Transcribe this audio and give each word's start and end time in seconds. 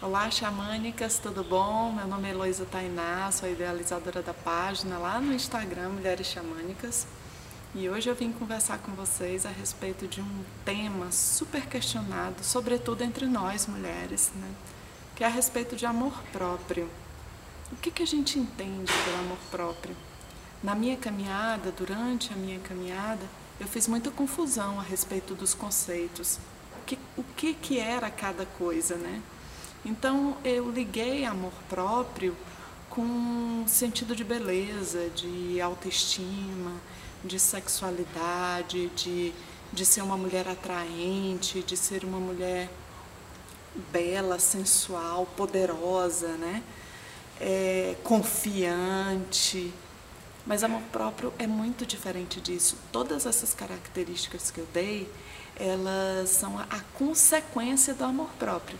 Olá, 0.00 0.30
xamânicas, 0.30 1.18
tudo 1.18 1.42
bom? 1.42 1.90
Meu 1.92 2.06
nome 2.06 2.28
é 2.28 2.30
Heloísa 2.30 2.64
Tainá, 2.64 3.32
sou 3.32 3.50
idealizadora 3.50 4.22
da 4.22 4.32
página 4.32 4.96
lá 4.96 5.20
no 5.20 5.34
Instagram 5.34 5.88
Mulheres 5.88 6.28
Xamânicas. 6.28 7.04
E 7.74 7.88
hoje 7.88 8.08
eu 8.08 8.14
vim 8.14 8.30
conversar 8.30 8.78
com 8.78 8.92
vocês 8.92 9.44
a 9.44 9.48
respeito 9.48 10.06
de 10.06 10.20
um 10.20 10.44
tema 10.64 11.10
super 11.10 11.66
questionado, 11.66 12.44
sobretudo 12.44 13.02
entre 13.02 13.26
nós 13.26 13.66
mulheres, 13.66 14.30
né? 14.36 14.48
que 15.16 15.24
é 15.24 15.26
a 15.26 15.30
respeito 15.30 15.74
de 15.74 15.84
amor 15.84 16.12
próprio. 16.30 16.88
O 17.72 17.76
que, 17.76 17.90
que 17.90 18.04
a 18.04 18.06
gente 18.06 18.38
entende 18.38 18.92
pelo 19.04 19.18
amor 19.18 19.38
próprio? 19.50 19.96
Na 20.62 20.76
minha 20.76 20.96
caminhada, 20.96 21.72
durante 21.72 22.32
a 22.32 22.36
minha 22.36 22.60
caminhada, 22.60 23.26
eu 23.58 23.66
fiz 23.66 23.88
muita 23.88 24.12
confusão 24.12 24.78
a 24.78 24.82
respeito 24.84 25.34
dos 25.34 25.54
conceitos. 25.54 26.38
O 26.80 26.84
que, 26.86 26.96
o 27.16 27.24
que, 27.36 27.52
que 27.52 27.80
era 27.80 28.08
cada 28.08 28.46
coisa, 28.46 28.94
né? 28.94 29.20
Então 29.88 30.36
eu 30.44 30.70
liguei 30.70 31.24
amor 31.24 31.52
próprio 31.66 32.36
com 32.90 33.64
sentido 33.66 34.14
de 34.14 34.22
beleza, 34.22 35.08
de 35.08 35.58
autoestima, 35.62 36.72
de 37.24 37.40
sexualidade, 37.40 38.88
de, 38.88 39.32
de 39.72 39.86
ser 39.86 40.02
uma 40.02 40.16
mulher 40.16 40.46
atraente, 40.46 41.62
de 41.62 41.74
ser 41.74 42.04
uma 42.04 42.20
mulher 42.20 42.68
bela, 43.90 44.38
sensual, 44.38 45.24
poderosa, 45.34 46.28
né? 46.36 46.62
É, 47.40 47.96
confiante. 48.04 49.72
Mas 50.46 50.62
amor 50.62 50.82
próprio 50.92 51.32
é 51.38 51.46
muito 51.46 51.86
diferente 51.86 52.42
disso. 52.42 52.76
Todas 52.92 53.24
essas 53.24 53.54
características 53.54 54.50
que 54.50 54.58
eu 54.58 54.66
dei, 54.70 55.10
elas 55.56 56.28
são 56.28 56.58
a 56.58 56.80
consequência 56.92 57.94
do 57.94 58.04
amor 58.04 58.28
próprio 58.38 58.78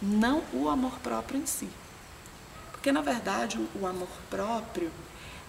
não 0.00 0.42
o 0.52 0.68
amor 0.68 0.98
próprio 1.00 1.40
em 1.40 1.46
si. 1.46 1.68
Porque, 2.72 2.90
na 2.90 3.02
verdade, 3.02 3.58
o 3.74 3.86
amor 3.86 4.08
próprio 4.30 4.90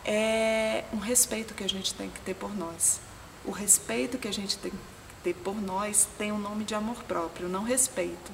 é 0.04 0.84
um 0.92 0.98
respeito 0.98 1.54
que 1.54 1.64
a 1.64 1.70
gente 1.70 1.94
tem 1.94 2.10
que 2.10 2.20
ter 2.22 2.34
por 2.34 2.56
nós. 2.56 3.00
O 3.46 3.52
respeito 3.52 4.18
que 4.18 4.28
a 4.28 4.34
gente 4.34 4.58
tem 4.58 4.72
que 4.72 4.78
ter 5.24 5.34
por 5.36 5.56
nós 5.56 6.08
tem 6.18 6.32
o 6.32 6.36
um 6.36 6.40
nome 6.40 6.66
de 6.66 6.76
amor 6.76 7.04
próprio, 7.04 7.48
não 7.48 7.64
respeito. 7.64 8.32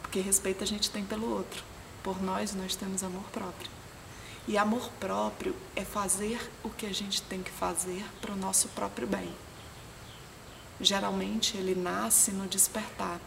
Porque 0.00 0.20
respeito 0.20 0.64
a 0.64 0.66
gente 0.66 0.90
tem 0.90 1.04
pelo 1.04 1.30
outro. 1.30 1.62
Por 2.02 2.22
nós, 2.22 2.54
nós 2.54 2.74
temos 2.74 3.02
amor 3.02 3.24
próprio. 3.32 3.70
E 4.48 4.56
amor 4.56 4.88
próprio 5.00 5.54
é 5.74 5.84
fazer 5.84 6.40
o 6.62 6.70
que 6.70 6.86
a 6.86 6.94
gente 6.94 7.20
tem 7.22 7.42
que 7.42 7.50
fazer 7.50 8.04
para 8.20 8.32
o 8.32 8.36
nosso 8.36 8.68
próprio 8.68 9.06
bem. 9.06 9.30
Geralmente 10.80 11.56
ele 11.56 11.74
nasce 11.74 12.30
no 12.30 12.46
despertar 12.46 13.20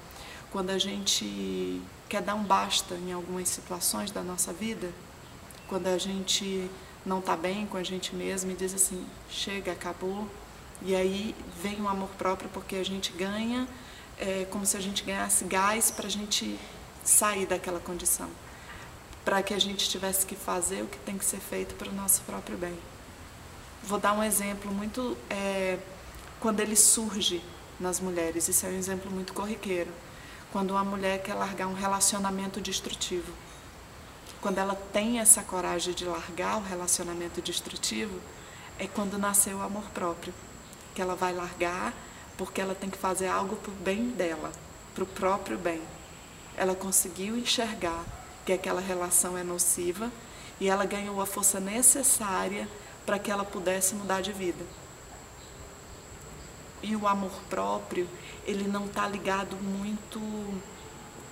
quando 0.50 0.70
a 0.70 0.78
gente 0.78 1.82
quer 2.10 2.24
dar 2.24 2.34
um 2.34 2.44
basta 2.44 2.96
em 2.96 3.14
algumas 3.14 3.48
situações 3.48 4.10
da 4.10 4.24
nossa 4.24 4.52
vida, 4.52 4.92
quando 5.68 5.86
a 5.86 5.98
gente 6.00 6.70
não 7.06 7.20
está 7.20 7.38
bem 7.38 7.68
com 7.68 7.78
a 7.78 7.84
gente 7.84 8.16
mesmo 8.16 8.50
e 8.50 8.56
diz 8.56 8.74
assim, 8.74 9.06
chega, 9.30 9.72
acabou, 9.72 10.28
e 10.82 10.96
aí 10.96 11.36
vem 11.62 11.80
o 11.80 11.88
amor 11.88 12.10
próprio 12.18 12.50
porque 12.50 12.78
a 12.78 12.84
gente 12.84 13.12
ganha, 13.12 13.68
é, 14.18 14.48
como 14.50 14.66
se 14.66 14.76
a 14.76 14.80
gente 14.80 15.04
ganhasse 15.04 15.46
gás 15.46 15.92
para 15.92 16.08
a 16.08 16.10
gente 16.10 16.60
sair 17.04 17.46
daquela 17.46 17.80
condição, 17.80 18.30
para 19.24 19.44
que 19.44 19.54
a 19.54 19.60
gente 19.60 19.88
tivesse 19.88 20.26
que 20.26 20.36
fazer 20.36 20.82
o 20.82 20.88
que 20.88 20.98
tem 21.00 21.16
que 21.16 21.24
ser 21.24 21.40
feito 21.40 21.76
para 21.76 21.90
o 21.90 21.94
nosso 21.94 22.22
próprio 22.24 22.58
bem. 22.58 22.78
Vou 23.84 24.00
dar 24.00 24.14
um 24.14 24.24
exemplo 24.24 24.74
muito 24.74 25.16
é, 25.30 25.78
quando 26.40 26.60
ele 26.60 26.76
surge 26.76 27.42
nas 27.80 28.00
mulheres, 28.00 28.48
isso 28.48 28.66
é 28.66 28.70
um 28.70 28.78
exemplo 28.78 29.12
muito 29.12 29.32
corriqueiro 29.32 29.92
quando 30.52 30.72
uma 30.72 30.84
mulher 30.84 31.22
quer 31.22 31.34
largar 31.34 31.68
um 31.68 31.74
relacionamento 31.74 32.60
destrutivo. 32.60 33.32
Quando 34.42 34.58
ela 34.58 34.76
tem 34.94 35.20
essa 35.20 35.44
coragem 35.44 35.94
de 35.94 36.06
largar 36.06 36.58
o 36.58 36.64
relacionamento 36.64 37.42
destrutivo, 37.42 38.20
é 38.78 38.88
quando 38.88 39.18
nasceu 39.18 39.58
o 39.58 39.62
amor 39.62 39.84
próprio, 39.94 40.34
que 40.96 41.02
ela 41.02 41.16
vai 41.16 41.34
largar 41.34 41.94
porque 42.38 42.62
ela 42.62 42.74
tem 42.74 42.90
que 42.90 42.98
fazer 42.98 43.28
algo 43.28 43.58
para 43.58 43.72
o 43.72 43.76
bem 43.76 44.12
dela, 44.12 44.52
para 44.96 45.04
o 45.04 45.08
próprio 45.08 45.58
bem. 45.58 45.82
Ela 46.56 46.74
conseguiu 46.74 47.38
enxergar 47.38 48.02
que 48.46 48.54
aquela 48.54 48.80
relação 48.80 49.38
é 49.38 49.44
nociva 49.44 50.10
e 50.58 50.70
ela 50.70 50.86
ganhou 50.86 51.22
a 51.22 51.26
força 51.26 51.60
necessária 51.60 52.66
para 53.06 53.20
que 53.20 53.30
ela 53.30 53.44
pudesse 53.44 53.94
mudar 53.94 54.22
de 54.22 54.32
vida. 54.32 54.66
E 56.82 56.96
o 56.96 57.08
amor 57.08 57.32
próprio, 57.50 58.08
ele 58.46 58.68
não 58.68 58.86
está 58.86 59.08
ligado 59.08 59.56
muito, 59.58 60.20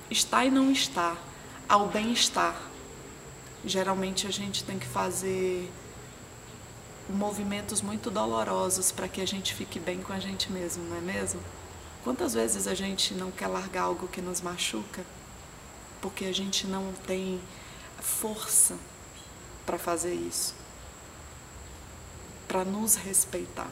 está 0.10 0.46
e 0.46 0.52
não 0.52 0.72
está, 0.72 1.16
ao 1.68 1.88
bem-estar. 1.88 2.56
Geralmente 3.66 4.28
a 4.28 4.32
gente 4.32 4.64
tem 4.64 4.78
que 4.78 4.86
fazer 4.86 5.72
movimentos 7.10 7.82
muito 7.82 8.12
dolorosos 8.12 8.92
para 8.92 9.08
que 9.08 9.22
a 9.22 9.26
gente 9.26 9.54
fique 9.54 9.80
bem 9.80 10.02
com 10.02 10.12
a 10.12 10.20
gente 10.20 10.52
mesmo, 10.52 10.84
não 10.84 10.98
é 10.98 11.02
mesmo? 11.02 11.40
Quantas 12.04 12.34
vezes 12.34 12.68
a 12.68 12.74
gente 12.74 13.14
não 13.14 13.32
quer 13.32 13.48
largar 13.48 13.84
algo 13.84 14.08
que 14.08 14.22
nos 14.22 14.42
machuca 14.42 15.06
porque 16.02 16.26
a 16.26 16.34
gente 16.34 16.68
não 16.68 16.94
tem 17.06 17.42
força 18.00 18.78
para 19.66 19.78
fazer 19.78 20.14
isso, 20.14 20.54
para 22.48 22.64
nos 22.64 22.96
respeitar 22.96 23.70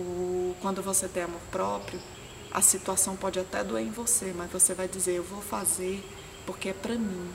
o, 0.00 0.56
quando 0.60 0.82
você 0.82 1.08
tem 1.08 1.22
amor 1.22 1.40
próprio, 1.50 2.00
a 2.50 2.62
situação 2.62 3.16
pode 3.16 3.38
até 3.38 3.62
doer 3.62 3.86
em 3.86 3.90
você, 3.90 4.32
mas 4.36 4.50
você 4.50 4.74
vai 4.74 4.88
dizer: 4.88 5.16
Eu 5.16 5.24
vou 5.24 5.42
fazer 5.42 6.02
porque 6.46 6.68
é 6.68 6.72
para 6.72 6.94
mim, 6.94 7.30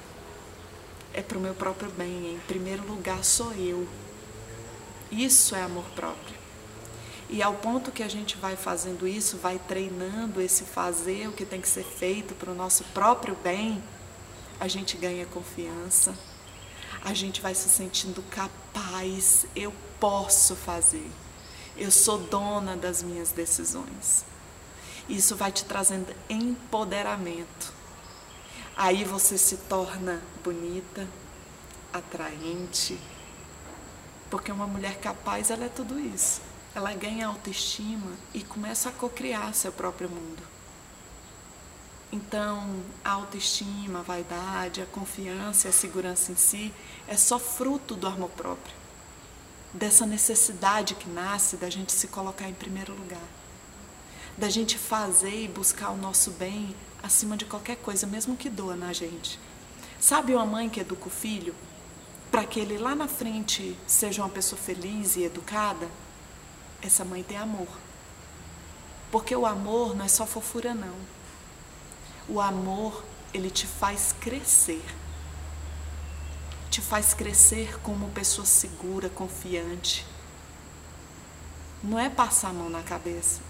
é 1.14 1.22
para 1.22 1.38
o 1.38 1.42
meu 1.42 1.54
próprio 1.54 1.92
bem, 1.92 2.36
em 2.36 2.40
primeiro 2.48 2.86
lugar 2.88 3.24
sou 3.24 3.52
eu. 3.54 3.88
Isso 5.12 5.54
é 5.56 5.62
amor 5.62 5.84
próprio. 5.96 6.40
E 7.30 7.42
ao 7.42 7.54
ponto 7.54 7.92
que 7.92 8.04
a 8.04 8.08
gente 8.08 8.38
vai 8.38 8.56
fazendo 8.56 9.08
isso, 9.08 9.38
vai 9.38 9.60
treinando 9.60 10.42
esse 10.42 10.64
fazer 10.64 11.28
o 11.28 11.32
que 11.32 11.46
tem 11.46 11.62
que 11.62 11.68
ser 11.68 11.84
feito 11.84 12.34
para 12.36 12.52
o 12.52 12.56
nosso 12.56 12.84
próprio 12.94 13.38
bem, 13.44 13.82
a 14.60 14.68
gente 14.68 14.98
ganha 14.98 15.26
confiança, 15.26 16.14
a 17.04 17.14
gente 17.14 17.42
vai 17.42 17.56
se 17.56 17.70
sentindo 17.70 18.22
capaz, 18.24 19.46
eu 19.56 19.74
posso 20.00 20.56
fazer. 20.56 21.10
Eu 21.78 21.90
sou 21.90 22.18
dona 22.18 22.76
das 22.76 23.02
minhas 23.02 23.32
decisões. 23.32 24.26
Isso 25.08 25.36
vai 25.36 25.52
te 25.52 25.66
trazendo 25.66 26.14
empoderamento. 26.30 27.74
Aí 28.76 29.04
você 29.04 29.38
se 29.38 29.58
torna 29.58 30.22
bonita, 30.44 31.08
atraente. 31.92 33.00
Porque 34.30 34.52
uma 34.52 34.68
mulher 34.68 35.00
capaz, 35.00 35.50
ela 35.50 35.66
é 35.66 35.70
tudo 35.70 36.00
isso. 36.00 36.42
Ela 36.74 36.94
ganha 36.94 37.28
autoestima 37.28 38.12
e 38.34 38.42
começa 38.42 38.90
a 38.90 38.94
cocriar 38.94 39.54
seu 39.54 39.72
próprio 39.72 40.10
mundo. 40.10 40.42
Então, 42.12 42.82
a 43.04 43.12
autoestima, 43.12 44.00
a 44.00 44.04
vaidade, 44.04 44.82
a 44.82 44.86
confiança 44.86 45.70
a 45.70 45.74
segurança 45.74 46.32
em 46.32 46.36
si 46.36 46.74
é 47.08 47.16
só 47.16 47.40
fruto 47.40 47.96
do 47.96 48.08
amor 48.08 48.30
próprio 48.30 48.81
dessa 49.74 50.06
necessidade 50.06 50.96
que 50.96 51.10
nasce 51.10 51.56
da 51.56 51.70
gente 51.70 51.92
se 51.92 52.08
colocar 52.08 52.48
em 52.48 52.54
primeiro 52.54 52.94
lugar, 52.94 53.22
da 54.38 54.50
gente 54.50 54.78
fazer 54.78 55.44
e 55.44 55.48
buscar 55.48 55.92
o 55.92 55.98
nosso 55.98 56.32
bem 56.32 56.76
acima 57.02 57.38
de 57.38 57.46
qualquer 57.46 57.78
coisa, 57.78 58.06
mesmo 58.06 58.36
que 58.36 58.50
doa 58.50 58.76
na 58.76 58.94
gente. 58.94 59.40
Sabe 60.00 60.34
uma 60.34 60.46
mãe 60.46 60.70
que 60.70 60.80
educa 60.80 61.08
o 61.08 61.12
filho 61.12 61.56
para 62.30 62.46
que 62.46 62.60
ele 62.60 62.78
lá 62.78 62.96
na 62.96 63.08
frente 63.08 63.76
seja 63.86 64.24
uma 64.24 64.30
pessoa 64.30 64.60
feliz 64.60 65.16
e 65.16 65.24
educada? 65.24 65.88
Essa 66.82 67.06
mãe 67.06 67.24
tem 67.24 67.38
amor. 67.38 67.68
Porque 69.12 69.36
o 69.36 69.46
amor 69.46 69.96
não 69.96 70.06
é 70.06 70.08
só 70.08 70.26
fofura, 70.26 70.74
não. 70.74 70.96
O 72.28 72.40
amor, 72.40 73.04
ele 73.34 73.50
te 73.50 73.68
faz 73.68 74.16
crescer 74.20 74.84
te 76.72 76.80
faz 76.80 77.14
crescer 77.14 77.78
como 77.82 78.10
pessoa 78.12 78.46
segura, 78.46 79.10
confiante. 79.10 80.08
Não 81.84 82.00
é 82.00 82.10
passar 82.10 82.52
a 82.52 82.54
mão 82.54 82.70
na 82.70 82.82
cabeça. 82.82 83.42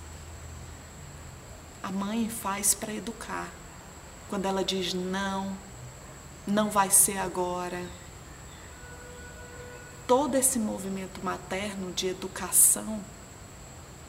A 1.84 1.92
mãe 1.92 2.28
faz 2.28 2.74
para 2.74 2.92
educar. 2.92 3.48
Quando 4.28 4.48
ela 4.48 4.64
diz 4.64 4.96
não, 4.96 5.56
não 6.48 6.72
vai 6.72 6.90
ser 6.90 7.20
agora. 7.20 7.88
Todo 10.08 10.36
esse 10.36 10.58
movimento 10.58 11.24
materno 11.24 11.92
de 11.94 12.08
educação 12.08 13.04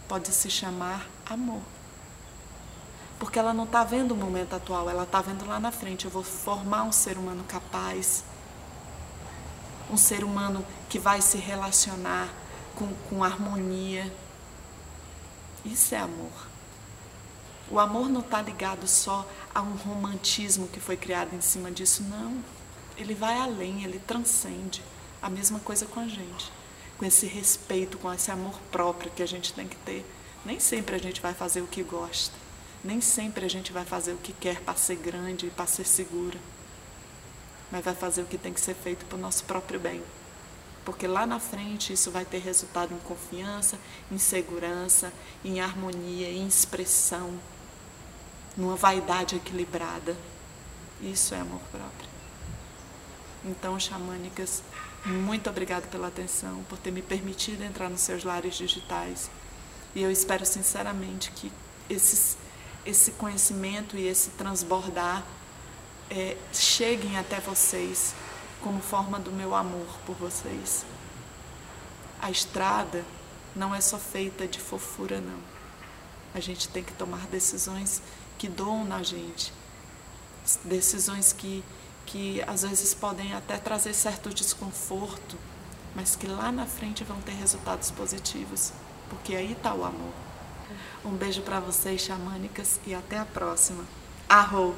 pode 0.08 0.32
se 0.32 0.48
chamar 0.48 1.06
amor. 1.26 1.60
Porque 3.18 3.38
ela 3.38 3.52
não 3.52 3.64
está 3.64 3.84
vendo 3.84 4.12
o 4.12 4.16
momento 4.16 4.54
atual, 4.54 4.88
ela 4.88 5.02
está 5.02 5.20
vendo 5.20 5.44
lá 5.44 5.60
na 5.60 5.70
frente. 5.70 6.06
Eu 6.06 6.10
vou 6.10 6.22
formar 6.22 6.84
um 6.84 6.92
ser 6.92 7.18
humano 7.18 7.44
capaz, 7.44 8.24
um 9.92 9.96
ser 9.96 10.24
humano 10.24 10.64
que 10.88 10.98
vai 10.98 11.20
se 11.20 11.36
relacionar 11.36 12.32
com, 12.74 12.88
com 13.08 13.22
harmonia. 13.22 14.10
Isso 15.64 15.94
é 15.94 15.98
amor. 15.98 16.32
O 17.70 17.78
amor 17.78 18.08
não 18.08 18.20
está 18.20 18.40
ligado 18.40 18.88
só 18.88 19.28
a 19.54 19.60
um 19.60 19.76
romantismo 19.76 20.66
que 20.68 20.80
foi 20.80 20.96
criado 20.96 21.34
em 21.34 21.40
cima 21.40 21.70
disso, 21.70 22.02
não. 22.04 22.42
Ele 22.96 23.14
vai 23.14 23.36
além, 23.36 23.84
ele 23.84 23.98
transcende. 23.98 24.82
A 25.20 25.30
mesma 25.30 25.60
coisa 25.60 25.86
com 25.86 26.00
a 26.00 26.08
gente. 26.08 26.50
Com 26.98 27.04
esse 27.04 27.26
respeito, 27.26 27.98
com 27.98 28.12
esse 28.12 28.30
amor 28.30 28.58
próprio 28.70 29.12
que 29.12 29.22
a 29.22 29.26
gente 29.26 29.52
tem 29.52 29.68
que 29.68 29.76
ter. 29.76 30.04
Nem 30.44 30.58
sempre 30.58 30.96
a 30.96 30.98
gente 30.98 31.20
vai 31.20 31.34
fazer 31.34 31.60
o 31.60 31.66
que 31.66 31.82
gosta. 31.82 32.34
Nem 32.82 33.00
sempre 33.00 33.44
a 33.44 33.48
gente 33.48 33.72
vai 33.72 33.84
fazer 33.84 34.12
o 34.12 34.18
que 34.18 34.32
quer 34.32 34.60
para 34.60 34.74
ser 34.74 34.96
grande 34.96 35.46
e 35.46 35.50
para 35.50 35.66
ser 35.66 35.86
segura. 35.86 36.38
Mas 37.72 37.84
vai 37.84 37.94
fazer 37.94 38.22
o 38.22 38.26
que 38.26 38.38
tem 38.38 38.52
que 38.52 38.60
ser 38.60 38.74
feito 38.74 39.04
para 39.06 39.18
o 39.18 39.20
nosso 39.20 39.42
próprio 39.44 39.80
bem. 39.80 40.00
Porque 40.84 41.06
lá 41.06 41.26
na 41.26 41.40
frente 41.40 41.92
isso 41.92 42.10
vai 42.10 42.24
ter 42.24 42.38
resultado 42.38 42.92
em 42.92 42.98
confiança, 42.98 43.78
em 44.10 44.18
segurança, 44.18 45.12
em 45.44 45.60
harmonia, 45.60 46.28
em 46.28 46.46
expressão, 46.46 47.38
numa 48.56 48.76
vaidade 48.76 49.36
equilibrada. 49.36 50.16
Isso 51.00 51.34
é 51.34 51.40
amor 51.40 51.60
próprio. 51.70 52.12
Então, 53.44 53.78
xamânicas, 53.78 54.62
muito 55.04 55.50
obrigada 55.50 55.86
pela 55.88 56.08
atenção, 56.08 56.62
por 56.68 56.78
ter 56.78 56.92
me 56.92 57.02
permitido 57.02 57.62
entrar 57.62 57.88
nos 57.88 58.02
seus 58.02 58.22
lares 58.22 58.54
digitais. 58.54 59.30
E 59.94 60.02
eu 60.02 60.10
espero 60.10 60.46
sinceramente 60.46 61.32
que 61.32 61.50
esses, 61.90 62.36
esse 62.86 63.12
conhecimento 63.12 63.96
e 63.96 64.06
esse 64.06 64.30
transbordar 64.30 65.24
é, 66.12 66.36
cheguem 66.52 67.16
até 67.16 67.40
vocês 67.40 68.14
como 68.60 68.82
forma 68.82 69.18
do 69.18 69.32
meu 69.32 69.54
amor 69.54 69.86
por 70.04 70.14
vocês. 70.16 70.84
A 72.20 72.30
estrada 72.30 73.02
não 73.56 73.74
é 73.74 73.80
só 73.80 73.98
feita 73.98 74.46
de 74.46 74.60
fofura, 74.60 75.22
não. 75.22 75.38
A 76.34 76.40
gente 76.40 76.68
tem 76.68 76.84
que 76.84 76.92
tomar 76.92 77.26
decisões 77.28 78.02
que 78.38 78.46
doam 78.46 78.84
na 78.84 79.02
gente, 79.02 79.52
decisões 80.64 81.32
que, 81.32 81.64
que 82.04 82.42
às 82.46 82.62
vezes 82.62 82.92
podem 82.92 83.32
até 83.32 83.56
trazer 83.56 83.94
certo 83.94 84.28
desconforto, 84.34 85.38
mas 85.94 86.14
que 86.14 86.26
lá 86.26 86.52
na 86.52 86.66
frente 86.66 87.04
vão 87.04 87.20
ter 87.22 87.32
resultados 87.32 87.90
positivos, 87.90 88.72
porque 89.08 89.34
aí 89.34 89.52
está 89.52 89.74
o 89.74 89.84
amor. 89.84 90.12
Um 91.04 91.10
beijo 91.10 91.42
para 91.42 91.58
vocês, 91.58 92.02
xamânicas, 92.02 92.78
e 92.86 92.94
até 92.94 93.18
a 93.18 93.24
próxima. 93.24 93.84
Arro! 94.28 94.74